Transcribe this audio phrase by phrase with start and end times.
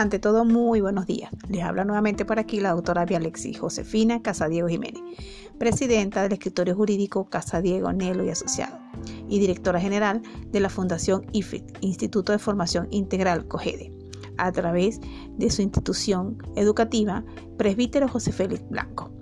[0.00, 1.30] Ante todo, muy buenos días.
[1.50, 5.02] Les habla nuevamente por aquí la doctora Vialexi Josefina Casadiego Jiménez,
[5.58, 8.78] presidenta del escritorio jurídico Casadiego Nelo y Asociado
[9.28, 13.92] y directora general de la Fundación IFIT, Instituto de Formación Integral COGEDE,
[14.38, 15.02] a través
[15.36, 17.22] de su institución educativa
[17.58, 19.19] Presbítero José Félix Blanco.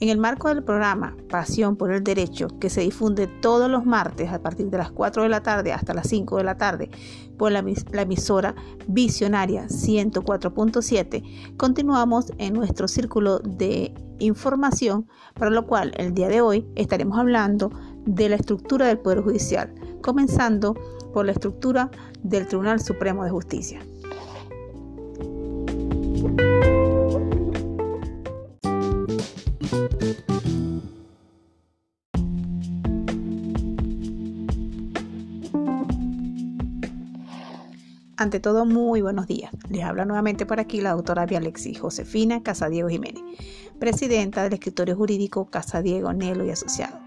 [0.00, 4.32] En el marco del programa Pasión por el Derecho, que se difunde todos los martes
[4.32, 6.88] a partir de las 4 de la tarde hasta las 5 de la tarde
[7.36, 7.64] por la,
[8.02, 8.54] emisora
[8.86, 16.64] Visionaria 104.7, continuamos en nuestro círculo de información, para lo cual el día de hoy
[16.76, 17.72] estaremos hablando
[18.06, 20.74] de la estructura del Poder Judicial, comenzando
[21.12, 21.90] por la estructura
[22.22, 23.80] del Tribunal Supremo de Justicia.
[38.20, 39.52] Ante todo, muy buenos días.
[39.70, 43.22] Les habla nuevamente por aquí la doctora Vialexi Josefina Casadiego Jiménez,
[43.78, 46.98] presidenta del escritorio jurídico Casadiego Nelo y Asociado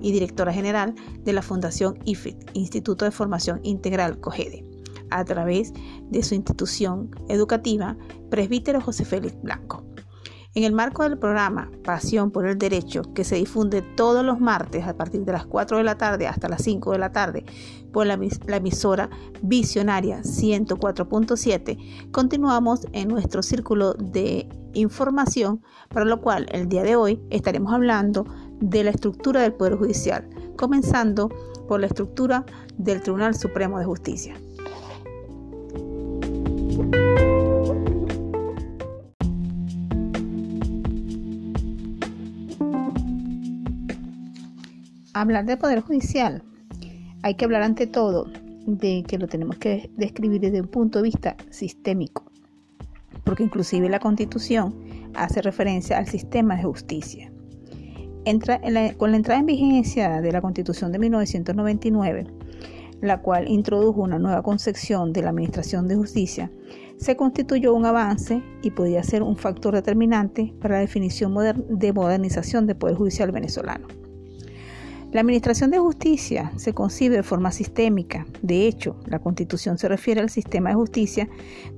[0.00, 4.64] y directora general de la Fundación IFIT, Instituto de Formación Integral COGEDE,
[5.10, 5.72] a través
[6.08, 7.96] de su institución educativa
[8.30, 9.89] Presbítero José Félix Blanco.
[10.52, 14.84] En el marco del programa Pasión por el Derecho, que se difunde todos los martes
[14.84, 17.44] a partir de las 4 de la tarde hasta las 5 de la tarde
[17.92, 18.18] por la,
[18.56, 19.10] emisora
[19.42, 27.22] Visionaria 104.7, continuamos en nuestro círculo de información, para lo cual el día de hoy
[27.30, 28.26] estaremos hablando
[28.60, 31.28] de la estructura del Poder Judicial, comenzando
[31.68, 32.44] por la estructura
[32.76, 34.34] del Tribunal Supremo de Justicia.
[45.12, 46.44] Hablar del Poder Judicial,
[47.22, 48.26] hay que hablar ante todo
[48.66, 52.30] de que lo tenemos que describir desde un punto de vista sistémico,
[53.24, 54.72] porque inclusive la Constitución
[55.14, 57.32] hace referencia al sistema de justicia.
[58.98, 62.26] con la entrada en vigencia de la Constitución de 1999,
[63.00, 66.52] la cual introdujo una nueva concepción de la Administración de Justicia,
[66.98, 71.34] se constituyó un avance y podía ser un factor determinante para la definición
[71.68, 73.88] de modernización del Poder Judicial venezolano.
[75.12, 78.26] La Administración de Justicia se concibe de forma sistémica.
[78.42, 81.28] De hecho, la Constitución se refiere al sistema de justicia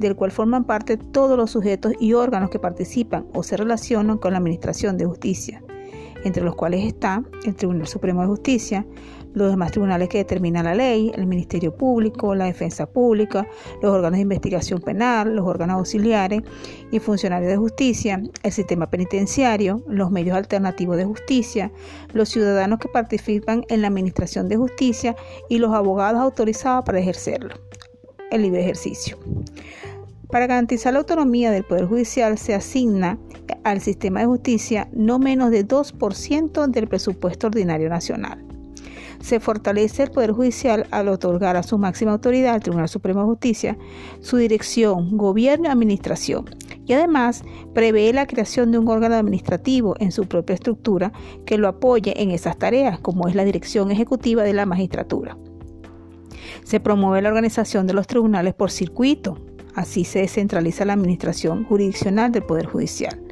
[0.00, 4.32] del cual forman parte todos los sujetos y órganos que participan o se relacionan con
[4.32, 5.62] la Administración de Justicia,
[6.24, 8.84] entre los cuales está el Tribunal Supremo de Justicia,
[9.34, 13.46] los demás tribunales que determinan la ley, el Ministerio Público, la Defensa Pública,
[13.82, 16.42] los órganos de investigación penal, los órganos auxiliares
[16.90, 21.70] y funcionarios de justicia, el sistema penitenciario, los medios alternativos de justicia,
[22.12, 25.16] los ciudadanos que participan en la administración de justicia
[25.48, 27.54] y los abogados autorizados para ejercerlo,
[28.30, 29.18] el libre ejercicio.
[30.28, 33.18] Para garantizar la autonomía del Poder Judicial se asigna
[33.64, 38.49] al sistema de justicia no menos de 2% del presupuesto ordinario nacional
[39.20, 43.26] se fortalece el Poder Judicial al otorgar a su máxima autoridad, el Tribunal Supremo de
[43.26, 43.78] Justicia,
[44.20, 46.46] su dirección, gobierno y administración.
[46.86, 47.44] Y además
[47.74, 51.12] prevé la creación de un órgano administrativo en su propia estructura
[51.44, 55.36] que lo apoye en esas tareas, como es la dirección ejecutiva de la magistratura.
[56.64, 59.38] Se promueve la organización de los tribunales por circuito,
[59.74, 63.29] así se descentraliza la administración jurisdiccional del Poder Judicial.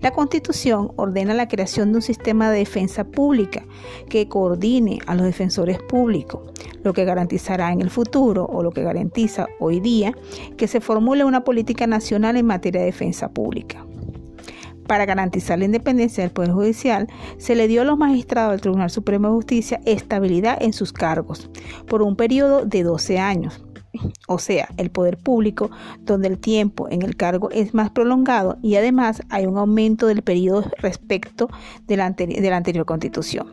[0.00, 3.64] La Constitución ordena la creación de un sistema de defensa pública
[4.08, 6.42] que coordine a los defensores públicos,
[6.82, 10.14] lo que garantizará en el futuro o lo que garantiza hoy día
[10.56, 13.84] que se formule una política nacional en materia de defensa pública.
[14.86, 18.90] Para garantizar la independencia del Poder Judicial, se le dio a los magistrados del Tribunal
[18.90, 21.50] Supremo de Justicia estabilidad en sus cargos
[21.88, 23.63] por un periodo de 12 años
[24.28, 28.76] o sea, el poder público, donde el tiempo en el cargo es más prolongado y
[28.76, 31.48] además hay un aumento del periodo respecto
[31.86, 33.52] de la, anterior constitución.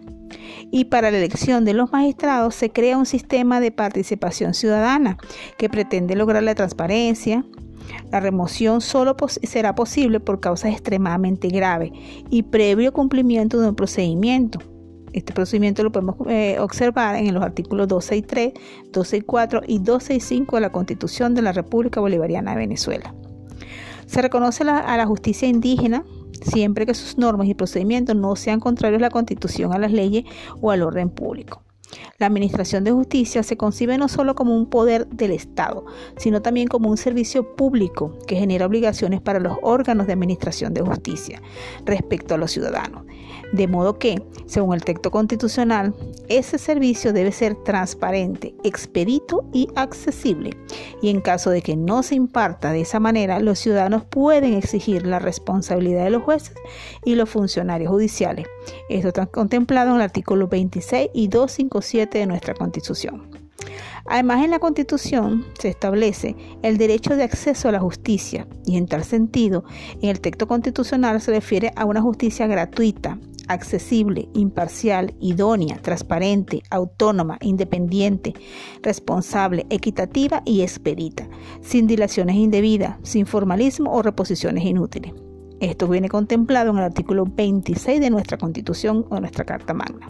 [0.71, 5.17] Y para la elección de los magistrados se crea un sistema de participación ciudadana
[5.57, 7.43] que pretende lograr la transparencia,
[8.11, 11.91] la remoción solo será posible por causas extremadamente graves
[12.29, 14.59] y previo cumplimiento de un procedimiento.
[15.13, 18.53] Este procedimiento lo podemos eh, observar en los artículos 263,
[18.91, 23.13] 264 y 265 de la Constitución de la República Bolivariana de Venezuela.
[24.05, 26.03] Se reconoce a la justicia indígena
[26.41, 30.25] siempre que sus normas y procedimientos no sean contrarios a la Constitución, a las leyes
[30.59, 31.63] o al orden público.
[32.17, 35.85] La Administración de Justicia se concibe no solo como un poder del Estado,
[36.17, 40.81] sino también como un servicio público que genera obligaciones para los órganos de Administración de
[40.81, 41.41] Justicia
[41.85, 43.00] respecto a los ciudadanos.
[43.51, 45.93] De modo que, según el texto constitucional,
[46.29, 50.51] ese servicio debe ser transparente, expedito y accesible.
[51.01, 55.05] Y en caso de que no se imparta de esa manera, los ciudadanos pueden exigir
[55.05, 56.55] la responsabilidad de los jueces
[57.03, 58.47] y los funcionarios judiciales.
[58.89, 63.50] Esto está contemplado en el artículo 26 y 257 de nuestra Constitución.
[64.05, 68.87] Además, en la Constitución se establece el derecho de acceso a la justicia y en
[68.87, 69.63] tal sentido,
[70.01, 77.37] en el texto constitucional se refiere a una justicia gratuita, accesible, imparcial, idónea, transparente, autónoma,
[77.41, 78.33] independiente,
[78.81, 81.27] responsable, equitativa y expedita,
[81.61, 85.13] sin dilaciones indebidas, sin formalismo o reposiciones inútiles.
[85.59, 90.09] Esto viene contemplado en el artículo 26 de nuestra Constitución o nuestra Carta Magna.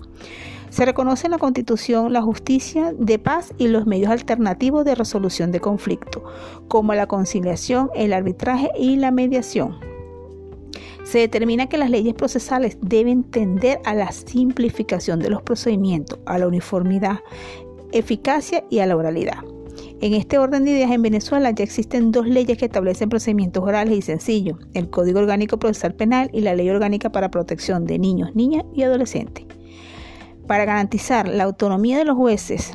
[0.72, 5.52] Se reconoce en la Constitución la justicia de paz y los medios alternativos de resolución
[5.52, 6.24] de conflicto,
[6.70, 9.78] como la conciliación, el arbitraje y la mediación.
[11.04, 16.40] Se determina que las leyes procesales deben tender a la simplificación de los procedimientos, a
[16.40, 17.20] la uniformidad,
[17.92, 19.40] eficacia y a la oralidad.
[20.00, 23.98] En este orden de ideas en Venezuela ya existen dos leyes que establecen procedimientos orales
[23.98, 28.34] y sencillos, el Código Orgánico Procesal Penal y la Ley Orgánica para Protección de Niños,
[28.36, 29.46] Niñas y Adolescentes.
[30.48, 32.74] Para garantizar la autonomía de los jueces,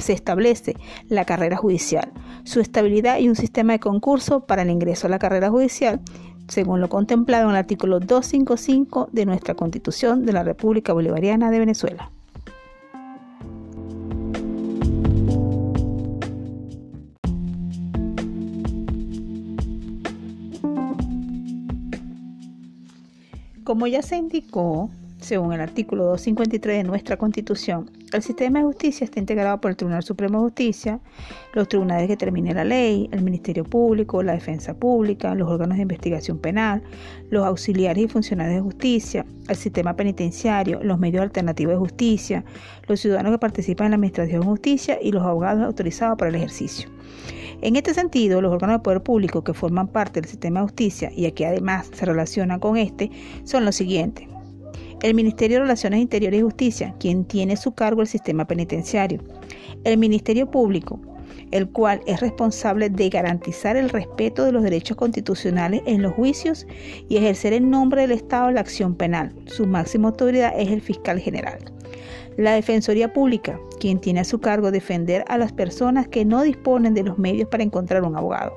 [0.00, 0.76] se establece
[1.08, 2.12] la carrera judicial,
[2.44, 6.00] su estabilidad y un sistema de concurso para el ingreso a la carrera judicial,
[6.48, 11.58] según lo contemplado en el artículo 255 de nuestra Constitución de la República Bolivariana de
[11.58, 12.10] Venezuela.
[23.62, 29.04] Como ya se indicó, según el artículo 253 de nuestra Constitución, el sistema de justicia
[29.04, 31.00] está integrado por el Tribunal Supremo de Justicia,
[31.52, 35.82] los tribunales que terminen la ley, el Ministerio Público, la Defensa Pública, los órganos de
[35.82, 36.82] investigación penal,
[37.30, 42.44] los auxiliares y funcionarios de justicia, el sistema penitenciario, los medios alternativos de justicia,
[42.88, 46.36] los ciudadanos que participan en la Administración de Justicia y los abogados autorizados para el
[46.36, 46.88] ejercicio.
[47.62, 51.12] En este sentido, los órganos de poder público que forman parte del sistema de justicia
[51.14, 53.10] y que además se relacionan con este
[53.44, 54.26] son los siguientes.
[55.02, 59.22] El Ministerio de Relaciones Interiores y Justicia, quien tiene su cargo el sistema penitenciario.
[59.84, 61.00] El Ministerio Público,
[61.52, 66.66] el cual es responsable de garantizar el respeto de los derechos constitucionales en los juicios
[67.08, 69.34] y ejercer en nombre del Estado la acción penal.
[69.46, 71.58] Su máxima autoridad es el fiscal general.
[72.36, 76.92] La Defensoría Pública, quien tiene a su cargo defender a las personas que no disponen
[76.92, 78.52] de los medios para encontrar un abogado.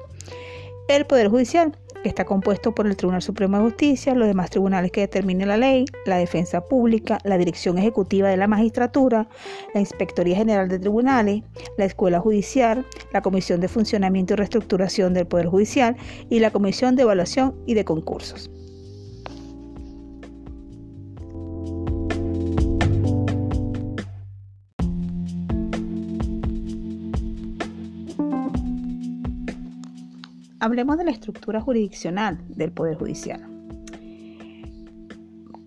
[0.90, 5.02] El Poder Judicial, está compuesto por el Tribunal Supremo de Justicia, los demás tribunales que
[5.02, 9.28] determinen la ley, la defensa pública, la dirección ejecutiva de la magistratura,
[9.74, 11.44] la Inspectoría General de Tribunales,
[11.78, 15.96] la Escuela Judicial, la Comisión de Funcionamiento y Reestructuración del Poder Judicial
[16.30, 18.50] y la Comisión de Evaluación y de Concursos.
[30.64, 33.46] Hablemos de la estructura jurisdiccional del Poder Judicial.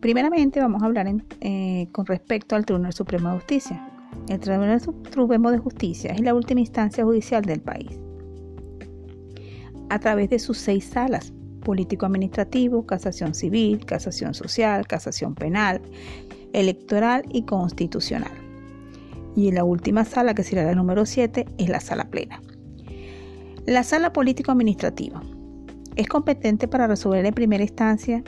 [0.00, 1.06] Primeramente vamos a hablar
[1.42, 3.90] eh, con respecto al Tribunal Supremo de Justicia.
[4.30, 7.90] El Tribunal Supremo de Justicia es la última instancia judicial del país.
[9.90, 11.30] A través de sus seis salas,
[11.62, 15.82] político-administrativo, casación civil, casación social, casación penal,
[16.54, 18.32] electoral y constitucional.
[19.36, 22.40] Y la última sala, que será la número 7, es la sala plena.
[23.66, 25.20] La sala político-administrativa
[25.96, 28.22] es competente para resolver en primera instancia,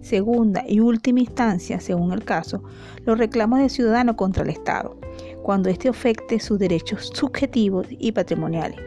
[0.00, 2.62] segunda y última instancia, según el caso,
[3.04, 4.98] los reclamos de ciudadano contra el Estado,
[5.42, 8.80] cuando éste afecte sus derechos subjetivos y patrimoniales.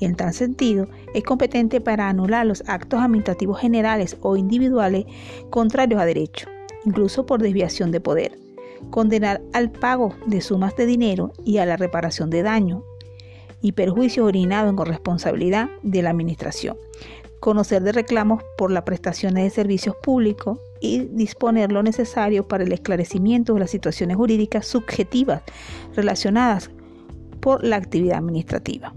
[0.00, 5.04] Y en tal sentido, es competente para anular los actos administrativos generales o individuales
[5.50, 6.48] contrarios a derecho,
[6.84, 8.36] incluso por desviación de poder,
[8.90, 12.82] condenar al pago de sumas de dinero y a la reparación de daño
[13.62, 16.76] y perjuicios originados en corresponsabilidad de la Administración,
[17.40, 22.72] conocer de reclamos por la prestación de servicios públicos y disponer lo necesario para el
[22.72, 25.42] esclarecimiento de las situaciones jurídicas subjetivas
[25.94, 26.70] relacionadas
[27.40, 28.92] por la actividad administrativa.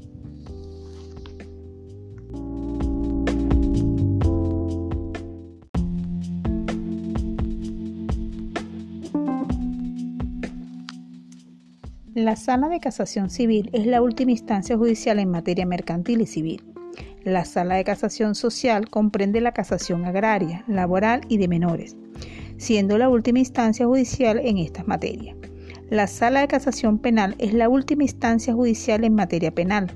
[12.25, 16.63] La sala de casación civil es la última instancia judicial en materia mercantil y civil.
[17.24, 21.96] La sala de casación social comprende la casación agraria, laboral y de menores,
[22.58, 25.38] siendo la última instancia judicial en estas materias.
[25.91, 29.91] La Sala de Casación Penal es la última instancia judicial en materia penal.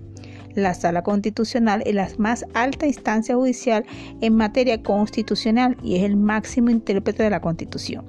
[0.53, 3.87] La Sala Constitucional es la más alta instancia judicial
[4.21, 8.05] en materia constitucional y es el máximo intérprete de la Constitución,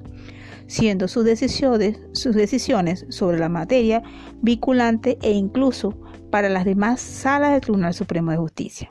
[0.71, 4.01] siendo sus decisiones, sus decisiones sobre la materia
[4.41, 5.93] vinculante e incluso
[6.29, 8.89] para las demás salas del Tribunal Supremo de Justicia.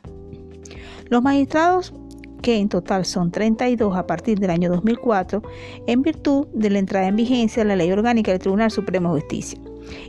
[1.09, 1.95] Los magistrados
[2.43, 5.43] que en total son 32 a partir del año 2004,
[5.87, 9.23] en virtud de la entrada en vigencia de la Ley Orgánica del Tribunal Supremo de
[9.23, 9.59] Justicia.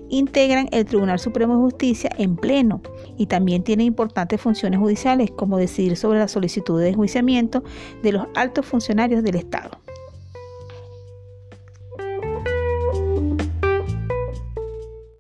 [0.10, 2.82] Integran el Tribunal Supremo de Justicia en pleno
[3.18, 7.64] y también tienen importantes funciones judiciales como decidir sobre la solicitud de enjuiciamiento
[8.04, 9.81] de los altos funcionarios del Estado.